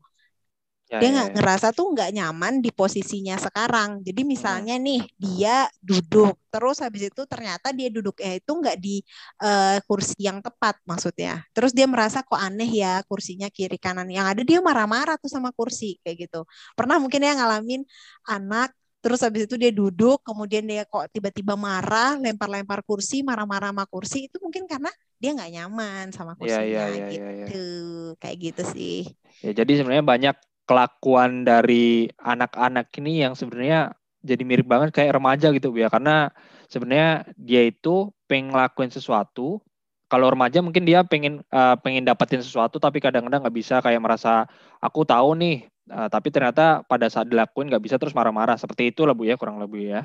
Ya, 0.90 1.00
Dia 1.00 1.08
ya, 1.08 1.16
nggak 1.16 1.30
ya. 1.32 1.40
ngerasa 1.40 1.68
tuh 1.72 1.96
nggak 1.96 2.12
nyaman 2.12 2.54
di 2.60 2.76
posisinya 2.76 3.40
sekarang. 3.40 4.04
Jadi 4.04 4.22
misalnya 4.28 4.76
nih 4.76 5.00
dia 5.16 5.64
duduk, 5.80 6.36
terus 6.52 6.84
habis 6.84 7.08
itu 7.08 7.22
ternyata 7.24 7.72
dia 7.72 7.88
duduknya 7.88 8.36
itu 8.36 8.52
nggak 8.52 8.76
di 8.84 9.00
eh, 9.40 9.80
kursi 9.88 10.20
yang 10.28 10.44
tepat 10.44 10.76
maksudnya. 10.84 11.40
Terus 11.56 11.72
dia 11.72 11.88
merasa 11.88 12.20
kok 12.20 12.36
aneh 12.36 12.68
ya 12.84 13.00
kursinya 13.08 13.48
kiri 13.48 13.80
kanan. 13.80 14.12
Yang 14.12 14.26
ada 14.36 14.42
dia 14.44 14.60
marah-marah 14.60 15.16
tuh 15.24 15.32
sama 15.32 15.56
kursi 15.56 15.96
kayak 16.04 16.28
gitu. 16.28 16.44
Pernah 16.76 17.00
mungkin 17.00 17.24
ya 17.24 17.32
ngalamin 17.40 17.82
anak 18.28 18.76
terus 19.04 19.20
habis 19.26 19.48
itu 19.48 19.56
dia 19.62 19.72
duduk, 19.72 20.18
kemudian 20.28 20.64
dia 20.70 20.84
kok 20.88 21.08
tiba-tiba 21.14 21.54
marah, 21.56 22.20
lempar-lempar 22.24 22.80
kursi, 22.88 23.24
marah-marah 23.26 23.70
sama 23.72 23.86
kursi, 23.88 24.18
itu 24.28 24.38
mungkin 24.44 24.64
karena 24.72 24.92
dia 25.22 25.30
nggak 25.36 25.52
nyaman 25.56 26.06
sama 26.16 26.34
Iya, 26.44 26.58
kursinya 26.60 26.66
iya, 26.70 26.84
iya, 26.96 27.06
gitu. 27.08 27.16
iya, 27.16 27.28
iya. 27.38 27.48
Kayak 28.22 28.38
gitu 28.44 28.62
sih. 28.74 28.96
Ya, 29.40 29.52
jadi 29.56 29.72
sebenarnya 29.80 30.06
banyak 30.06 30.36
kelakuan 30.68 31.48
dari 31.48 32.12
anak-anak 32.20 32.92
ini 33.00 33.24
yang 33.26 33.34
sebenarnya 33.40 33.96
jadi 34.22 34.44
mirip 34.44 34.68
banget 34.68 34.92
kayak 34.92 35.16
remaja 35.18 35.50
gitu 35.56 35.72
ya. 35.80 35.88
Karena 35.88 36.30
sebenarnya 36.68 37.24
dia 37.40 37.62
itu 37.68 38.12
pengen 38.28 38.52
ngelakuin 38.54 38.92
sesuatu. 38.92 39.64
Kalau 40.10 40.28
remaja 40.34 40.60
mungkin 40.66 40.84
dia 40.90 41.06
pengen 41.06 41.46
eh, 41.48 41.76
pengen 41.86 42.04
dapetin 42.04 42.42
sesuatu 42.44 42.82
tapi 42.82 42.98
kadang-kadang 43.00 43.46
nggak 43.46 43.56
bisa 43.56 43.76
kayak 43.80 44.02
merasa 44.04 44.46
aku 44.84 45.08
tahu 45.08 45.38
nih. 45.40 45.56
Eh, 45.90 46.08
tapi 46.14 46.28
ternyata 46.36 46.86
pada 46.92 47.08
saat 47.14 47.28
dilakuin 47.32 47.68
nggak 47.72 47.84
bisa 47.86 47.96
terus 48.02 48.16
marah-marah. 48.18 48.58
Seperti 48.62 48.84
itu 48.94 49.02
lah 49.08 49.14
Bu 49.18 49.24
ya 49.30 49.36
kurang 49.42 49.58
lebih 49.64 49.84
ya. 49.96 50.02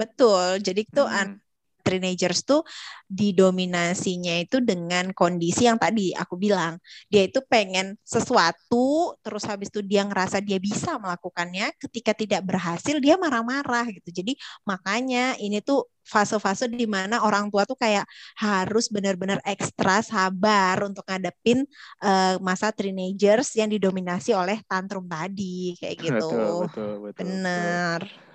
Betul. 0.00 0.60
Jadi 0.66 0.80
itu 0.88 1.00
Hmm. 1.00 1.40
Teenagers 1.82 2.46
tuh 2.46 2.62
didominasinya 3.10 4.40
itu 4.40 4.62
dengan 4.64 5.12
kondisi 5.12 5.68
yang 5.68 5.76
tadi 5.76 6.14
aku 6.16 6.34
bilang 6.40 6.78
dia 7.12 7.28
itu 7.28 7.42
pengen 7.44 7.98
sesuatu 8.06 9.14
terus 9.20 9.44
habis 9.44 9.68
itu 9.68 9.84
dia 9.84 10.06
ngerasa 10.06 10.40
dia 10.40 10.56
bisa 10.62 10.96
melakukannya 10.96 11.74
ketika 11.76 12.16
tidak 12.16 12.42
berhasil 12.46 12.96
dia 13.02 13.20
marah-marah 13.20 13.90
gitu 13.92 14.22
jadi 14.22 14.32
makanya 14.64 15.36
ini 15.42 15.60
tuh 15.60 15.86
fase-fase 16.02 16.66
di 16.66 16.86
mana 16.90 17.22
orang 17.22 17.46
tua 17.46 17.62
tuh 17.62 17.78
kayak 17.78 18.02
harus 18.34 18.90
benar-benar 18.90 19.38
ekstra 19.46 20.02
sabar 20.02 20.82
untuk 20.82 21.06
ngadepin 21.06 21.62
eh, 22.02 22.34
masa 22.42 22.74
teenagers 22.74 23.54
yang 23.54 23.70
didominasi 23.70 24.34
oleh 24.34 24.58
tantrum 24.66 25.06
tadi 25.06 25.78
kayak 25.78 25.96
gitu 26.02 26.26
Betul, 26.26 26.66
betul, 26.66 26.90
betul. 27.04 27.26
betul. 27.26 28.31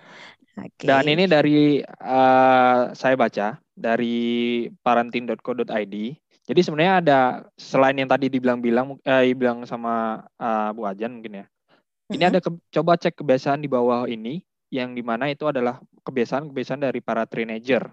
Oke. 0.57 0.85
Dan 0.89 1.05
ini 1.05 1.29
dari 1.29 1.79
eh, 1.85 2.81
saya 2.91 3.15
baca 3.15 3.61
dari 3.77 4.17
parenting.co.id. 4.81 5.95
Jadi 6.47 6.61
sebenarnya 6.63 6.93
ada 7.03 7.19
selain 7.59 7.99
yang 7.99 8.07
tadi 8.07 8.31
dibilang-bilang 8.31 8.97
eh 9.03 9.35
bilang 9.37 9.67
sama 9.69 10.25
eh, 10.39 10.69
Bu 10.73 10.87
Ajan 10.89 11.21
mungkin 11.21 11.43
ya. 11.43 11.45
Ini 12.07 12.23
ada 12.31 12.39
ke- 12.39 12.63
coba 12.71 12.95
cek 12.95 13.19
kebiasaan 13.19 13.59
di 13.59 13.67
bawah 13.67 14.07
ini 14.07 14.39
yang 14.71 14.95
di 14.95 15.03
mana 15.03 15.27
itu 15.31 15.43
adalah 15.47 15.79
kebiasaan-kebiasaan 16.07 16.87
dari 16.87 16.99
para 17.03 17.27
teenager. 17.27 17.83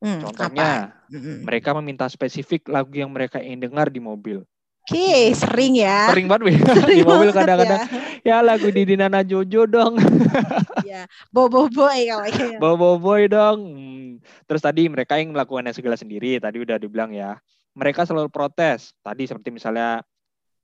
Hmm, 0.00 0.20
Contohnya 0.24 0.92
apa? 0.92 1.08
Mereka 1.44 1.70
meminta 1.80 2.08
spesifik 2.08 2.68
lagu 2.68 2.92
yang 2.96 3.12
mereka 3.12 3.40
ingin 3.40 3.68
dengar 3.70 3.92
di 3.92 4.00
mobil. 4.00 4.42
Oke, 4.86 5.34
sering 5.34 5.82
ya. 5.82 6.06
Sering 6.14 6.30
banget 6.30 6.54
ya. 6.54 6.62
Sering 6.78 6.94
di 6.94 7.02
mobil 7.02 7.34
kadang-kadang 7.34 7.90
ya 8.22 8.38
lagu 8.38 8.70
di 8.70 8.86
Dinana 8.86 9.26
Jojo 9.26 9.66
dong. 9.66 9.98
ya. 10.86 11.10
Bobo 11.34 11.66
boy 11.66 12.06
kalau 12.06 12.30
ya. 12.30 12.54
Bobo 12.62 12.94
boy 12.94 13.26
dong. 13.26 13.58
Hmm. 13.66 14.10
Terus 14.46 14.62
tadi 14.62 14.86
mereka 14.86 15.18
yang 15.18 15.34
melakukannya 15.34 15.74
segala 15.74 15.98
sendiri. 15.98 16.38
Tadi 16.38 16.62
udah 16.62 16.78
dibilang 16.78 17.10
ya. 17.10 17.34
Mereka 17.74 18.06
selalu 18.06 18.30
protes. 18.30 18.94
Tadi 19.02 19.26
seperti 19.26 19.50
misalnya 19.50 20.06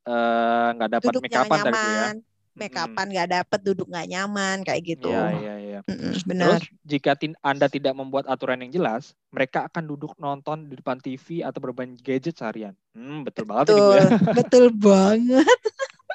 eh, 0.07 0.69
nggak 0.71 1.03
dapat 1.03 1.13
Duduk 1.19 1.23
make 1.27 1.39
upan 1.43 1.59
tadi 1.67 1.83
ya. 1.83 2.07
make 2.55 2.79
upan 2.79 3.07
nggak 3.11 3.29
dapet, 3.43 3.61
duduk 3.67 3.87
nggak 3.91 4.07
nyaman 4.07 4.57
kayak 4.63 4.83
gitu. 4.87 5.11
Iya 5.11 5.35
iya 5.35 5.55
iya. 5.89 6.13
Mm-mm, 6.13 6.23
Terus 6.39 6.59
benar. 6.59 6.61
jika 6.93 7.13
tin- 7.21 7.39
Anda 7.43 7.67
tidak 7.71 7.95
membuat 7.99 8.25
aturan 8.33 8.61
yang 8.63 8.73
jelas, 8.77 9.15
mereka 9.35 9.59
akan 9.69 9.85
duduk 9.91 10.13
nonton 10.19 10.69
di 10.71 10.75
depan 10.81 10.99
TV 11.05 11.27
atau 11.47 11.61
bermain 11.65 11.93
gadget 12.07 12.35
seharian. 12.39 12.75
Hmm, 12.93 13.25
betul 13.27 13.45
banget 13.49 13.67
ini 13.73 13.81
Bu 13.87 13.93
Betul, 13.93 13.99
ya. 13.99 14.07
betul 14.37 14.65
banget. 14.87 15.47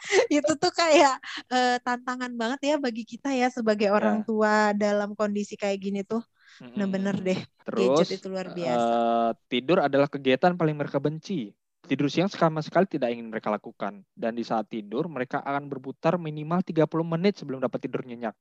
Itu 0.36 0.52
tuh 0.62 0.72
kayak 0.80 1.14
eh, 1.54 1.78
tantangan 1.86 2.32
banget 2.42 2.60
ya 2.70 2.76
bagi 2.86 3.04
kita 3.12 3.30
ya 3.42 3.48
sebagai 3.58 3.90
orang 3.98 4.18
Ya. 4.20 4.26
tua 4.28 4.54
dalam 4.84 5.10
kondisi 5.20 5.54
kayak 5.62 5.78
gini 5.86 6.00
tuh. 6.12 6.22
Mm-mm. 6.62 6.74
Bener-bener 6.74 7.16
deh. 7.28 7.40
Terus 7.66 8.00
Gadget 8.00 8.10
itu 8.18 8.28
luar 8.34 8.48
biasa. 8.58 8.96
eh, 8.96 9.30
tidur 9.52 9.78
adalah 9.88 10.08
kegiatan 10.10 10.54
paling 10.60 10.76
mereka 10.82 10.98
benci. 11.08 11.54
Tidur 11.88 12.08
siang 12.12 12.28
sama 12.32 12.60
sekali 12.68 12.86
tidak 12.90 13.10
ingin 13.16 13.28
mereka 13.32 13.48
lakukan. 13.54 14.04
Dan 14.12 14.32
di 14.36 14.44
saat 14.44 14.68
tidur, 14.68 15.08
mereka 15.08 15.40
akan 15.50 15.64
berputar 15.72 16.14
minimal 16.20 16.60
30 16.70 17.06
menit 17.08 17.34
sebelum 17.40 17.60
dapat 17.64 17.80
tidur 17.86 18.04
nyenyak. 18.04 18.36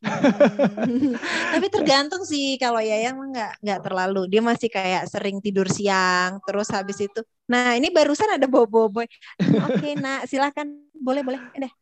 Hmm. 0.00 1.12
Tapi 1.52 1.66
tergantung 1.68 2.24
sih 2.24 2.56
kalau 2.56 2.80
Yayang 2.80 3.20
mah 3.20 3.28
nggak 3.28 3.52
nggak 3.60 3.80
terlalu. 3.84 4.22
Dia 4.32 4.40
masih 4.40 4.68
kayak 4.72 5.08
sering 5.12 5.38
tidur 5.44 5.68
siang. 5.68 6.40
Terus 6.44 6.68
habis 6.72 6.98
itu, 7.04 7.20
nah 7.44 7.76
ini 7.76 7.92
barusan 7.92 8.40
ada 8.40 8.48
bobo 8.48 8.88
boy. 8.88 9.06
Oke 9.40 9.94
nak, 10.02 10.24
silakan 10.24 10.80
boleh 10.96 11.20
boleh. 11.20 11.40
Eh, 11.56 11.68
deh. 11.68 11.72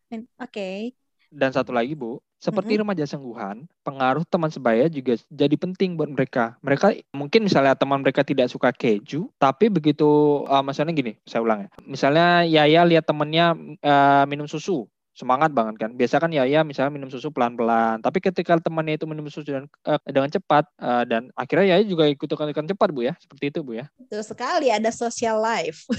Oke. 0.42 0.98
Dan 1.28 1.52
satu 1.52 1.76
lagi, 1.76 1.92
Bu, 1.92 2.25
seperti 2.40 2.80
remaja 2.80 3.04
sengguhan, 3.04 3.68
pengaruh 3.84 4.25
teman 4.25 4.48
sebaya 4.48 4.88
juga 4.88 5.20
jadi 5.28 5.52
penting 5.60 5.92
buat 5.92 6.08
mereka. 6.08 6.56
Mereka 6.64 7.04
mungkin 7.12 7.44
misalnya 7.44 7.76
teman 7.76 8.00
mereka 8.00 8.25
tidak 8.25 8.48
suka 8.48 8.72
keju, 8.72 9.28
tapi 9.37 9.68
begitu, 9.68 10.08
uh, 10.48 10.64
misalnya 10.64 10.96
gini, 10.96 11.12
saya 11.28 11.44
ulang 11.44 11.66
ya. 11.66 11.70
Misalnya 11.84 12.28
Yaya 12.48 12.80
lihat 12.88 13.04
temennya 13.04 13.52
uh, 13.84 14.25
minum 14.25 14.48
susu, 14.48 14.88
semangat 15.18 15.50
banget 15.50 15.75
kan. 15.82 15.90
Biasa 15.90 16.22
kan 16.22 16.30
Yaya 16.30 16.62
misalnya 16.62 16.94
minum 16.94 17.10
susu 17.10 17.34
pelan-pelan, 17.34 17.98
tapi 17.98 18.22
ketika 18.22 18.54
temannya 18.62 18.94
itu 18.94 19.04
minum 19.10 19.26
susu 19.26 19.42
dengan, 19.42 19.66
uh, 19.82 19.98
dengan 20.06 20.30
cepat, 20.30 20.70
uh, 20.78 21.02
dan 21.02 21.34
akhirnya 21.34 21.75
Yaya 21.75 21.82
juga 21.82 22.06
ikut 22.06 22.30
dengan 22.30 22.70
cepat, 22.70 22.88
Bu 22.94 23.02
ya. 23.02 23.18
Seperti 23.18 23.50
itu, 23.50 23.60
Bu 23.66 23.75
ya. 23.75 23.90
Betul 23.98 24.22
sekali 24.22 24.70
ada 24.70 24.94
social 24.94 25.42
life. 25.42 25.82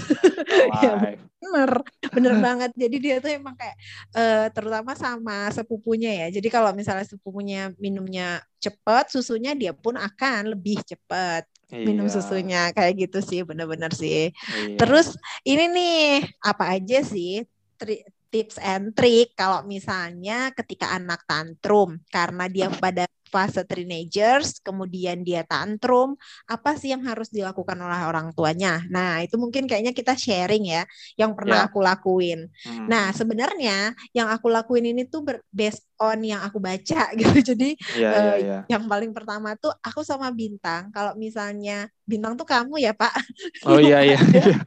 Ya, 0.50 0.98
Live. 0.98 1.22
bener, 1.40 1.70
bener 2.10 2.34
banget. 2.46 2.70
Jadi 2.74 2.96
dia 2.98 3.16
tuh 3.22 3.30
emang 3.30 3.54
kayak 3.54 3.76
eh, 4.18 4.46
terutama 4.50 4.92
sama 4.98 5.46
sepupunya 5.54 6.26
ya. 6.26 6.40
Jadi 6.40 6.48
kalau 6.50 6.74
misalnya 6.74 7.06
sepupunya 7.06 7.70
minumnya 7.78 8.42
cepat, 8.58 9.14
susunya 9.14 9.54
dia 9.54 9.70
pun 9.70 9.94
akan 9.94 10.52
lebih 10.58 10.82
cepat 10.82 11.46
minum 11.70 12.10
Iya, 12.10 12.14
susunya 12.18 12.62
kayak 12.74 13.08
gitu 13.08 13.18
sih, 13.22 13.40
bener-bener 13.46 13.94
sih. 13.94 14.34
iya. 14.34 14.76
Terus 14.76 15.14
ini 15.46 15.70
nih 15.70 16.00
apa 16.42 16.74
aja 16.76 16.98
sih 17.06 17.46
tri- 17.78 18.02
tips 18.30 18.56
and 18.62 18.94
trick 18.94 19.34
kalau 19.34 19.66
misalnya 19.66 20.54
ketika 20.54 20.94
anak 20.94 21.26
tantrum 21.26 21.98
karena 22.08 22.46
dia 22.46 22.70
pada 22.70 23.04
fase 23.30 23.62
teenagers 23.62 24.58
kemudian 24.58 25.22
dia 25.22 25.46
tantrum 25.46 26.18
apa 26.50 26.74
sih 26.74 26.90
yang 26.90 27.06
harus 27.06 27.30
dilakukan 27.30 27.78
oleh 27.78 28.02
orang 28.02 28.34
tuanya 28.34 28.82
nah 28.90 29.22
itu 29.22 29.38
mungkin 29.38 29.70
kayaknya 29.70 29.94
kita 29.94 30.18
sharing 30.18 30.66
ya 30.66 30.82
yang 31.14 31.38
pernah 31.38 31.62
Ya. 31.62 31.66
aku 31.70 31.78
lakuin 31.78 32.50
Hmm. 32.66 32.90
nah 32.90 33.14
sebenarnya 33.14 33.94
yang 34.10 34.26
aku 34.34 34.50
lakuin 34.50 34.90
ini 34.90 35.06
tuh 35.06 35.22
based 35.50 35.86
on 36.02 36.26
yang 36.26 36.42
aku 36.42 36.58
baca 36.58 37.06
gitu 37.18 37.54
jadi 37.54 37.78
Iya, 37.94 38.10
iya, 38.10 38.10
eh, 38.18 38.36
iya. 38.42 38.58
yang 38.66 38.90
paling 38.90 39.14
pertama 39.14 39.54
tuh 39.54 39.70
aku 39.78 40.02
sama 40.02 40.30
bintang 40.34 40.90
kalau 40.90 41.14
misalnya 41.14 41.86
bintang 42.02 42.34
tuh 42.34 42.46
kamu 42.46 42.82
ya 42.82 42.90
pak 42.94 43.14
Oh 43.62 43.78
iya, 43.78 44.02
iya. 44.02 44.18
iya. 44.34 44.58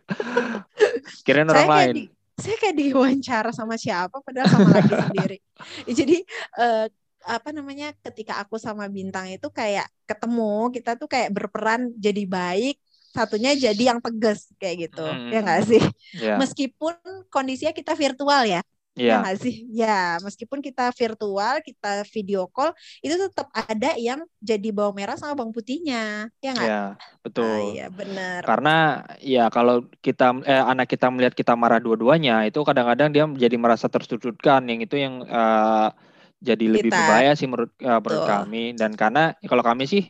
Kirain 1.27 1.47
orang 1.47 1.67
lain. 1.67 1.95
Saya 2.43 2.55
kayak 2.59 2.75
diwawancara 2.75 3.51
sama 3.55 3.79
siapa 3.79 4.19
padahal 4.19 4.47
sama 4.51 4.69
lagi 4.75 4.93
sendiri. 4.93 5.37
Ya, 5.87 5.93
jadi 5.95 6.17
eh, 6.59 6.85
apa 7.23 7.55
namanya 7.55 7.95
ketika 8.03 8.43
aku 8.43 8.59
sama 8.59 8.91
bintang 8.91 9.31
itu 9.31 9.47
kayak 9.47 9.87
ketemu 10.03 10.75
kita 10.75 10.99
tuh 10.99 11.07
kayak 11.07 11.31
berperan 11.31 11.95
jadi 11.95 12.27
baik 12.27 12.75
satunya 13.15 13.55
jadi 13.55 13.95
yang 13.95 14.03
tegas 14.03 14.51
kayak 14.59 14.91
gitu. 14.91 15.05
Hmm. 15.07 15.31
ya 15.31 15.39
nggak 15.39 15.61
sih? 15.63 15.83
Iya, 16.19 16.35
meskipun 16.35 16.99
kondisinya 17.31 17.71
kita 17.71 17.95
virtual 17.95 18.43
ya 18.43 18.59
ya 19.09 19.15
iya. 19.15 19.33
sih 19.43 19.53
ya 19.79 19.87
meskipun 20.25 20.59
kita 20.67 20.81
virtual 20.99 21.53
kita 21.67 21.87
video 22.13 22.39
call 22.55 22.71
itu 23.05 23.15
tetap 23.25 23.47
ada 23.55 23.87
yang 24.07 24.19
jadi 24.49 24.67
bawang 24.75 24.95
merah 24.99 25.15
sama 25.19 25.33
bawang 25.37 25.53
putihnya 25.57 26.29
ya 26.43 26.49
nggak 26.55 26.71
Iya, 26.71 26.73
Ah, 27.41 27.59
betul. 27.59 27.63
iya 27.69 27.83
benar 27.99 28.43
Karena 28.47 28.69
ya 29.33 29.39
kalau 29.55 29.75
kita 30.05 30.23
eh, 30.51 30.63
anak 30.71 30.87
kita 30.93 31.05
melihat 31.13 31.33
kita 31.41 31.53
marah 31.61 31.79
dua-duanya 31.85 32.31
itu 32.47 32.59
kadang-kadang 32.69 33.09
dia 33.15 33.23
menjadi 33.31 33.55
merasa 33.63 33.87
tersudutkan 33.95 34.61
yang 34.69 34.79
itu 34.85 34.95
yang 35.05 35.15
eh, 35.37 35.87
jadi 36.47 36.65
lebih 36.73 36.91
Kita. 36.91 36.97
berbahaya 36.97 37.31
sih 37.39 37.47
menurut 37.51 37.71
eh, 37.87 37.99
menurut 38.03 38.25
kami 38.33 38.57
dan 38.79 38.91
karena 39.01 39.19
kalau 39.49 39.63
kami 39.69 39.83
sih 39.93 40.03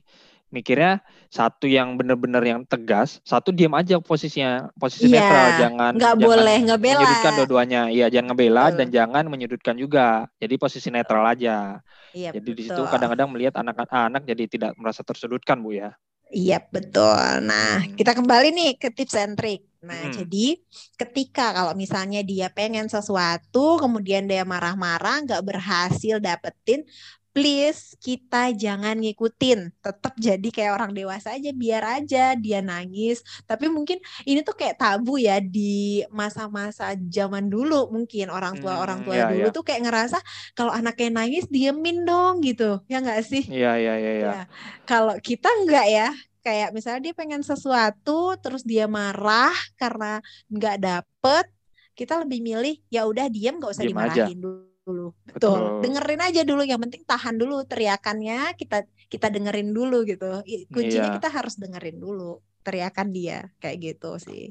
mikirnya 0.55 1.01
satu 1.37 1.65
yang 1.77 1.87
benar-benar 1.99 2.43
yang 2.51 2.61
tegas, 2.71 3.09
satu 3.31 3.49
diam 3.57 3.73
aja 3.79 3.97
posisinya, 4.09 4.69
posisi 4.81 5.05
Iya, 5.05 5.15
netral, 5.15 5.47
jangan 5.61 5.93
nggak 5.95 6.13
jangan 6.21 6.39
boleh 6.39 6.57
ngebela 6.65 6.93
menyudutkan 6.93 7.33
dua-duanya. 7.37 7.79
Iya, 7.95 8.05
jangan 8.13 8.27
ngebela 8.33 8.63
Betul. 8.63 8.77
dan 8.77 8.87
jangan 8.97 9.23
menyudutkan 9.31 9.75
juga. 9.83 10.29
Jadi 10.41 10.53
posisi 10.61 10.87
netral 10.93 11.23
aja. 11.33 11.81
iya 12.13 12.33
Jadi 12.33 12.49
di 12.57 12.63
situ 12.67 12.81
kadang-kadang 12.91 13.29
melihat 13.33 13.55
anak-anak 13.61 14.21
jadi 14.29 14.43
tidak 14.53 14.71
merasa 14.81 15.01
tersudutkan, 15.05 15.57
Bu 15.65 15.71
ya. 15.77 15.89
Iya 16.33 16.55
betul. 16.73 17.19
Nah 17.49 17.69
Hmm. 17.69 17.97
kita 17.97 18.11
kembali 18.17 18.47
nih 18.57 18.69
ke 18.81 18.87
tips 18.97 19.15
and 19.21 19.33
trick. 19.37 19.61
Nah 19.89 20.01
Mm-mm. 20.01 20.17
jadi 20.17 20.57
ketika 20.99 21.43
kalau 21.57 21.73
misalnya 21.83 22.19
dia 22.31 22.47
pengen 22.57 22.85
sesuatu, 22.89 23.77
kemudian 23.83 24.23
dia 24.31 24.41
marah-marah, 24.53 25.15
nggak 25.25 25.41
berhasil 25.49 26.15
dapetin, 26.27 26.81
please 27.33 27.97
kita 27.99 28.53
jangan 28.53 28.95
ngikutin. 29.01 29.59
Tetap 29.81 30.13
jadi 30.21 30.47
kayak 30.53 30.71
orang 30.77 30.91
dewasa 30.93 31.33
aja 31.35 31.49
biar 31.51 31.83
aja 32.01 32.37
dia 32.37 32.59
nangis. 32.61 33.25
Tapi 33.49 33.65
mungkin 33.73 33.97
ini 34.29 34.39
tuh 34.45 34.53
kayak 34.53 34.77
tabu 34.81 35.17
ya 35.17 35.41
di 35.41 36.05
masa-masa 36.13 36.93
zaman 37.15 37.49
dulu. 37.49 37.89
Mungkin 37.89 38.29
orang 38.29 38.55
tua 38.61 38.79
orang 38.83 39.01
Hmm, 39.01 39.05
tua 39.05 39.15
iya, 39.17 39.25
dulu 39.29 39.47
iya. 39.49 39.55
tuh 39.55 39.63
kayak 39.65 39.81
ngerasa 39.89 40.17
kalau 40.57 40.71
anaknya 40.73 41.09
nangis 41.19 41.45
diemin 41.49 42.05
dong 42.05 42.39
gitu. 42.45 42.79
Ya 42.87 43.01
nggak 43.03 43.21
sih? 43.25 43.43
Iya 43.49 43.69
iya 43.81 43.93
iya 44.01 44.11
iya. 44.19 44.31
Ya, 44.33 44.41
kalau 44.87 45.15
kita 45.19 45.49
enggak 45.63 45.85
ya, 45.89 46.07
kayak 46.45 46.69
misalnya 46.75 47.01
dia 47.11 47.13
pengen 47.17 47.41
sesuatu, 47.43 48.35
terus 48.39 48.63
dia 48.63 48.85
marah 48.87 49.53
karena 49.81 50.19
nggak 50.53 50.75
dapet, 50.79 51.45
kita 51.97 52.13
lebih 52.23 52.39
milih 52.43 52.75
ya 52.93 53.03
udah 53.09 53.25
diem, 53.27 53.57
nggak 53.59 53.73
usah 53.75 53.83
Diem 53.83 53.97
aja. 53.97 54.25
dimarahin 54.27 54.39
dulu. 54.87 55.01
Betul. 55.27 55.59
Betul. 55.59 55.81
dengerin 55.83 56.21
aja 56.27 56.41
dulu. 56.49 56.61
Yang 56.71 56.81
penting 56.87 57.03
tahan 57.11 57.35
dulu 57.41 57.55
teriakannya, 57.71 58.35
kita 58.59 58.77
kita 59.13 59.27
dengerin 59.35 59.69
dulu 59.77 59.95
gitu. 60.11 60.25
Kuncinya 60.73 61.09
Iya. 61.09 61.15
kita 61.17 61.27
harus 61.37 61.53
dengerin 61.61 61.97
dulu 62.05 62.23
teriakan 62.65 63.07
dia, 63.17 63.37
kayak 63.61 63.77
gitu 63.85 64.07
sih. 64.27 64.41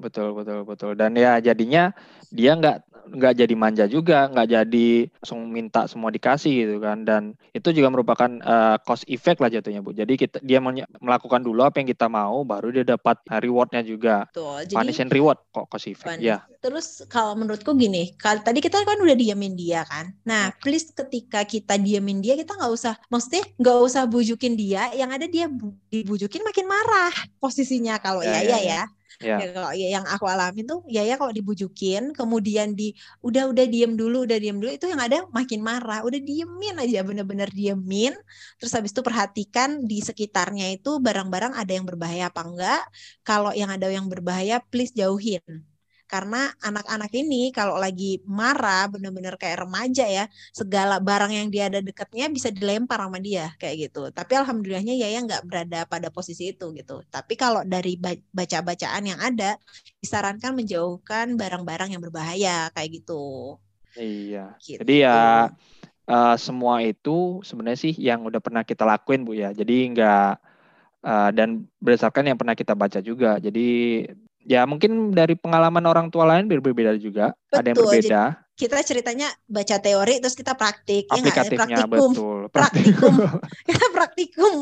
Betul 0.00 0.32
betul 0.32 0.64
betul. 0.64 0.92
Dan 0.96 1.12
ya 1.12 1.36
jadinya 1.44 1.92
dia 2.32 2.56
nggak 2.56 2.76
nggak 3.10 3.32
jadi 3.42 3.54
manja 3.58 3.84
juga, 3.84 4.30
nggak 4.32 4.48
jadi 4.48 4.88
langsung 5.20 5.40
minta 5.50 5.84
semua 5.90 6.08
dikasih 6.08 6.52
gitu 6.64 6.76
kan. 6.80 7.04
Dan 7.04 7.36
itu 7.52 7.68
juga 7.76 7.92
merupakan 7.92 8.30
eh, 8.30 8.76
cost 8.80 9.04
effect 9.10 9.44
lah 9.44 9.52
jatuhnya 9.52 9.84
bu. 9.84 9.92
Jadi 9.92 10.16
kita 10.16 10.40
dia 10.40 10.56
melakukan 11.04 11.44
dulu 11.44 11.60
apa 11.66 11.84
yang 11.84 11.88
kita 11.90 12.08
mau, 12.08 12.40
baru 12.48 12.72
dia 12.72 12.84
dapat 12.96 13.20
rewardnya 13.28 13.84
juga. 13.84 14.24
Betul. 14.30 14.56
Jadi 14.72 14.76
Punish 14.78 15.00
and 15.04 15.12
reward 15.12 15.38
kok 15.52 15.66
cost 15.68 15.86
effect. 15.90 16.16
Punish. 16.16 16.28
Ya. 16.32 16.36
Terus 16.60 16.86
kalau 17.08 17.36
menurutku 17.36 17.72
gini, 17.76 18.14
kalau 18.16 18.40
tadi 18.40 18.60
kita 18.64 18.84
kan 18.84 19.00
udah 19.00 19.16
diemin 19.16 19.56
dia 19.56 19.84
kan. 19.84 20.12
Nah, 20.28 20.52
please 20.60 20.92
ketika 20.92 21.44
kita 21.44 21.76
diemin 21.80 22.20
dia, 22.24 22.36
kita 22.36 22.52
nggak 22.56 22.72
usah, 22.72 22.94
maksudnya 23.08 23.44
nggak 23.56 23.78
usah 23.84 24.02
bujukin 24.08 24.54
dia. 24.56 24.92
Yang 24.92 25.10
ada 25.16 25.26
dia 25.26 25.46
bu- 25.48 25.76
dibujukin 25.88 26.44
makin 26.44 26.68
marah 26.68 27.12
posisinya 27.40 27.96
kalau 28.00 28.20
Ya, 28.24 28.40
Yaya 28.40 28.44
ya, 28.44 28.58
ya. 28.60 28.76
ya. 28.80 28.99
Ya. 29.18 29.38
Ya, 29.40 29.44
kalau 29.54 29.70
ya 29.80 29.86
yang 29.96 30.06
aku 30.14 30.24
alamin 30.32 30.64
tuh 30.70 30.78
Yaya 30.96 31.14
kalau 31.20 31.32
dibujukin, 31.38 32.02
kemudian 32.18 32.68
di 32.78 32.84
udah 33.26 33.42
udah 33.52 33.64
diem 33.72 33.92
dulu, 34.00 34.16
udah 34.26 34.38
diem 34.42 34.56
dulu 34.60 34.70
itu 34.76 34.86
yang 34.92 35.02
ada 35.06 35.16
makin 35.38 35.60
marah. 35.68 35.98
Udah 36.06 36.20
diemin 36.28 36.74
aja, 36.82 36.98
bener-bener 37.08 37.48
diemin. 37.58 38.12
Terus 38.58 38.72
habis 38.76 38.90
itu 38.94 39.02
perhatikan 39.08 39.70
di 39.90 39.98
sekitarnya 40.08 40.66
itu 40.76 40.90
barang-barang 41.06 41.52
ada 41.60 41.72
yang 41.76 41.86
berbahaya 41.90 42.24
apa 42.30 42.40
enggak. 42.48 42.80
Kalau 43.26 43.50
yang 43.60 43.70
ada 43.74 43.86
yang 43.90 44.06
berbahaya, 44.12 44.54
please 44.70 44.92
jauhin. 44.96 45.42
Karena 46.10 46.50
anak-anak 46.58 47.14
ini 47.14 47.54
kalau 47.54 47.78
lagi 47.78 48.18
marah, 48.26 48.90
bener-bener 48.90 49.38
kayak 49.38 49.62
remaja 49.62 50.02
ya, 50.10 50.24
segala 50.50 50.98
barang 50.98 51.30
yang 51.30 51.46
dia 51.54 51.70
ada 51.70 51.78
dekatnya 51.78 52.26
bisa 52.26 52.50
dilempar 52.50 52.98
sama 52.98 53.22
dia 53.22 53.54
kayak 53.62 53.76
gitu. 53.86 54.10
Tapi 54.10 54.32
alhamdulillahnya 54.42 54.98
Yaya 54.98 55.22
nggak 55.22 55.42
berada 55.46 55.80
pada 55.86 56.10
posisi 56.10 56.50
itu 56.50 56.74
gitu. 56.74 57.06
Tapi 57.14 57.38
kalau 57.38 57.62
dari 57.62 57.94
ba- 57.94 58.18
baca-bacaan 58.34 59.04
yang 59.06 59.20
ada, 59.22 59.54
disarankan 60.02 60.58
menjauhkan 60.58 61.38
barang-barang 61.38 61.94
yang 61.94 62.02
berbahaya 62.02 62.74
kayak 62.74 62.90
gitu. 62.98 63.54
Iya. 63.94 64.58
gitu. 64.58 64.82
Jadi 64.82 64.94
ya 65.06 65.46
eh, 66.10 66.36
semua 66.42 66.82
itu 66.82 67.38
sebenarnya 67.46 67.78
sih 67.78 67.94
yang 67.94 68.26
udah 68.26 68.42
pernah 68.42 68.66
kita 68.66 68.82
lakuin 68.82 69.22
bu 69.22 69.38
ya. 69.38 69.54
Jadi 69.54 69.94
nggak 69.94 70.30
eh, 71.06 71.30
dan 71.38 71.70
berdasarkan 71.78 72.34
yang 72.34 72.38
pernah 72.40 72.58
kita 72.58 72.74
baca 72.74 72.98
juga. 72.98 73.38
Jadi 73.38 73.68
ya 74.50 74.66
mungkin 74.66 75.14
dari 75.14 75.38
pengalaman 75.38 75.86
orang 75.86 76.10
tua 76.10 76.26
lain 76.26 76.50
berbeda 76.50 76.98
juga. 76.98 77.30
Ada 77.54 77.70
yang 77.70 77.78
Betul, 77.78 77.86
berbeda. 77.86 78.22
kita 78.58 78.78
ceritanya 78.82 79.30
baca 79.46 79.76
teori 79.78 80.18
terus 80.18 80.34
kita 80.34 80.58
praktik, 80.58 81.06
ya 81.06 81.22
nggak? 81.22 81.32
Aplikatifnya 81.32 81.76
praktikum, 81.86 82.10
betul. 82.12 82.38
praktikum, 82.58 83.14
kita 83.64 83.86
praktikum, 83.94 84.54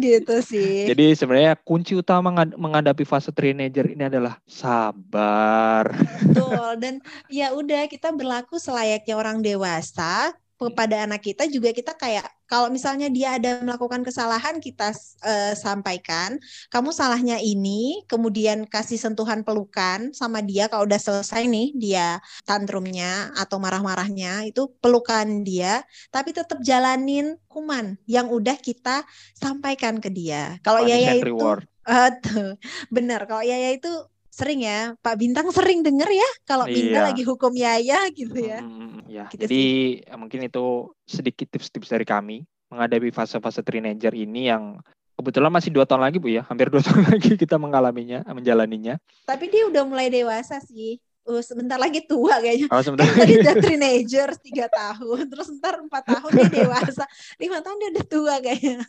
gitu 0.00 0.36
sih. 0.42 0.88
Jadi 0.88 1.14
sebenarnya 1.14 1.54
kunci 1.60 1.94
utama 1.94 2.34
menghadapi 2.34 3.04
fase 3.06 3.30
teenager 3.30 3.84
ini 3.86 4.08
adalah 4.08 4.40
sabar. 4.48 5.92
Betul 6.24 6.80
dan 6.80 6.98
ya 7.30 7.54
udah 7.54 7.86
kita 7.86 8.10
berlaku 8.10 8.58
selayaknya 8.58 9.14
orang 9.14 9.44
dewasa 9.44 10.34
kepada 10.54 11.04
anak 11.04 11.20
kita 11.26 11.50
juga 11.50 11.74
kita 11.74 11.98
kayak 11.98 12.24
kalau 12.46 12.70
misalnya 12.70 13.10
dia 13.10 13.34
ada 13.36 13.58
melakukan 13.60 14.06
kesalahan 14.06 14.62
kita 14.62 14.94
eh, 15.26 15.54
sampaikan 15.58 16.38
kamu 16.70 16.94
salahnya 16.94 17.42
ini 17.42 18.06
kemudian 18.06 18.64
kasih 18.70 18.96
sentuhan 18.96 19.42
pelukan 19.42 20.14
sama 20.14 20.40
dia 20.40 20.70
kalau 20.70 20.86
udah 20.86 21.00
selesai 21.00 21.50
nih 21.50 21.74
dia 21.74 22.22
tantrumnya 22.46 23.34
atau 23.34 23.58
marah-marahnya 23.58 24.46
itu 24.46 24.70
pelukan 24.78 25.42
dia 25.42 25.82
tapi 26.14 26.30
tetap 26.30 26.62
jalanin 26.62 27.34
hukuman 27.50 27.98
yang 28.06 28.30
udah 28.30 28.54
kita 28.58 29.02
sampaikan 29.34 29.98
ke 29.98 30.10
dia 30.10 30.58
kalau 30.62 30.82
Punish 30.86 30.94
Yaya 30.94 31.12
itu 31.18 31.28
reward. 31.30 31.64
Ah, 31.84 32.08
tuh. 32.16 32.56
Benar, 32.88 33.28
kalau 33.28 33.44
Yaya 33.44 33.76
itu 33.76 33.92
sering 34.34 34.66
ya, 34.66 34.98
Pak 34.98 35.14
Bintang 35.14 35.46
sering 35.54 35.86
denger 35.86 36.10
ya 36.10 36.30
kalau 36.42 36.66
Iya. 36.66 37.06
lagi 37.06 37.22
hukum 37.22 37.54
Yaya 37.54 38.10
gitu 38.10 38.34
ya. 38.34 38.58
Mm, 38.58 39.06
ya. 39.06 39.24
Gitu 39.30 39.46
Jadi 39.46 39.62
eh, 40.02 40.18
mungkin 40.18 40.42
itu 40.42 40.64
sedikit 41.06 41.46
tips-tips 41.46 41.86
dari 41.86 42.02
kami 42.02 42.42
menghadapi 42.66 43.14
fase-fase 43.14 43.62
teenager 43.62 44.10
ini 44.10 44.50
yang 44.50 44.82
kebetulan 45.14 45.54
masih 45.54 45.70
dua 45.70 45.86
tahun 45.86 46.02
lagi 46.02 46.18
bu 46.18 46.26
ya, 46.26 46.42
hampir 46.50 46.66
dua 46.66 46.82
tahun 46.86 47.06
lagi 47.06 47.38
kita 47.38 47.54
mengalaminya, 47.54 48.26
menjalaninya. 48.26 48.98
Tapi 49.22 49.46
dia 49.46 49.70
udah 49.70 49.86
mulai 49.86 50.10
dewasa 50.10 50.58
sih. 50.58 50.98
Uh, 51.24 51.40
sebentar 51.40 51.80
lagi 51.80 52.04
tua 52.04 52.36
kayaknya. 52.36 52.68
Kalau 52.68 52.84
sebentar 52.84 53.08
Kan 53.08 53.24
tadi 53.24 53.40
udah 53.40 53.54
teenager 53.64 54.28
tiga 54.44 54.66
tahun, 54.68 55.24
terus 55.32 55.48
ntar 55.56 55.80
empat 55.80 56.04
tahun 56.04 56.30
dia 56.36 56.48
dewasa, 56.52 57.08
lima 57.40 57.64
tahun 57.64 57.76
dia 57.80 57.88
udah 57.96 58.04
tua 58.04 58.34
kayaknya. 58.44 58.84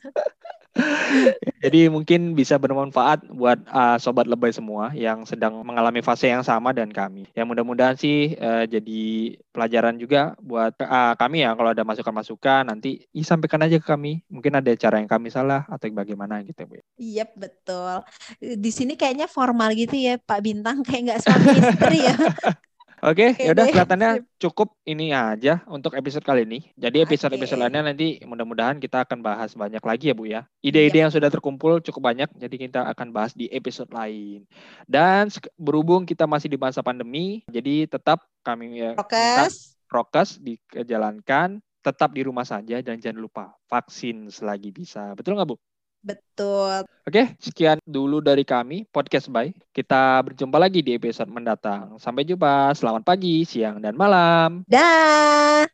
Jadi 1.64 1.88
mungkin 1.88 2.36
bisa 2.36 2.60
bermanfaat 2.60 3.32
buat 3.32 3.64
uh, 3.72 3.98
sobat 3.98 4.28
lebay 4.28 4.52
semua 4.52 4.92
yang 4.92 5.24
sedang 5.24 5.64
mengalami 5.64 6.04
fase 6.04 6.28
yang 6.28 6.44
sama 6.44 6.76
dan 6.76 6.92
kami. 6.92 7.26
Ya 7.32 7.48
mudah-mudahan 7.48 7.96
sih 7.96 8.36
uh, 8.38 8.68
jadi 8.68 9.34
pelajaran 9.56 9.96
juga 9.96 10.36
buat 10.44 10.76
uh, 10.84 11.16
kami 11.16 11.48
ya 11.48 11.56
kalau 11.56 11.72
ada 11.72 11.88
masukan-masukan 11.88 12.68
nanti 12.68 13.08
ih, 13.16 13.26
sampaikan 13.26 13.64
aja 13.64 13.80
ke 13.80 13.88
kami. 13.88 14.22
Mungkin 14.28 14.60
ada 14.60 14.72
cara 14.76 15.00
yang 15.00 15.10
kami 15.10 15.32
salah 15.32 15.64
atau 15.72 15.88
bagaimana 15.96 16.44
gitu 16.44 16.68
Bu. 16.68 16.78
Iya 17.00 17.26
betul. 17.34 18.04
Di 18.40 18.72
sini 18.76 19.00
kayaknya 19.00 19.32
formal 19.32 19.72
gitu 19.74 19.96
ya 19.96 20.20
Pak 20.20 20.40
Bintang 20.44 20.84
kayak 20.84 21.02
nggak 21.08 21.22
suami 21.24 21.48
istri 21.56 22.00
ya. 22.04 22.16
Oke, 23.06 23.38
Oke 23.38 23.46
ya 23.46 23.54
udah 23.54 23.70
deh, 23.70 23.72
kelihatannya 23.72 24.12
cukup 24.42 24.74
ini 24.82 25.14
aja 25.14 25.62
untuk 25.70 25.94
episode 25.94 26.26
kali 26.26 26.42
ini. 26.42 26.74
Jadi 26.74 27.06
episode-episode 27.06 27.62
lainnya 27.62 27.94
nanti 27.94 28.18
mudah-mudahan 28.26 28.82
kita 28.82 29.06
akan 29.06 29.22
bahas 29.22 29.54
banyak 29.54 29.78
lagi 29.86 30.10
ya 30.10 30.16
Bu 30.18 30.26
ya. 30.26 30.42
Ide-ide 30.66 31.06
yang 31.06 31.14
sudah 31.14 31.30
terkumpul 31.30 31.86
cukup 31.86 32.02
banyak, 32.02 32.26
jadi 32.34 32.56
kita 32.58 32.82
akan 32.98 33.14
bahas 33.14 33.38
di 33.38 33.46
episode 33.54 33.94
lain. 33.94 34.50
Dan 34.90 35.30
berhubung 35.54 36.10
kita 36.10 36.26
masih 36.26 36.50
di 36.50 36.58
masa 36.58 36.82
pandemi, 36.82 37.46
jadi 37.46 37.86
tetap 37.86 38.26
kami 38.42 38.82
ya, 38.82 38.98
Prokes. 38.98 39.78
prokes 39.86 40.42
dijalankan, 40.42 41.62
tetap 41.86 42.10
di 42.10 42.26
rumah 42.26 42.50
saja 42.50 42.82
dan 42.82 42.98
jangan 42.98 43.22
lupa 43.22 43.54
vaksin 43.70 44.34
selagi 44.34 44.74
bisa. 44.74 45.14
Betul 45.14 45.38
nggak 45.38 45.54
Bu? 45.54 45.62
Betul. 46.06 46.86
Oke, 47.10 47.34
sekian 47.42 47.82
dulu 47.82 48.22
dari 48.22 48.46
kami 48.46 48.86
podcast 48.94 49.26
by. 49.26 49.50
Kita 49.74 50.22
berjumpa 50.22 50.62
lagi 50.62 50.86
di 50.86 50.94
episode 50.94 51.34
mendatang. 51.34 51.98
Sampai 51.98 52.30
jumpa. 52.30 52.78
Selamat 52.78 53.02
pagi, 53.02 53.42
siang, 53.42 53.82
dan 53.82 53.98
malam. 53.98 54.62
Dah. 54.70 55.56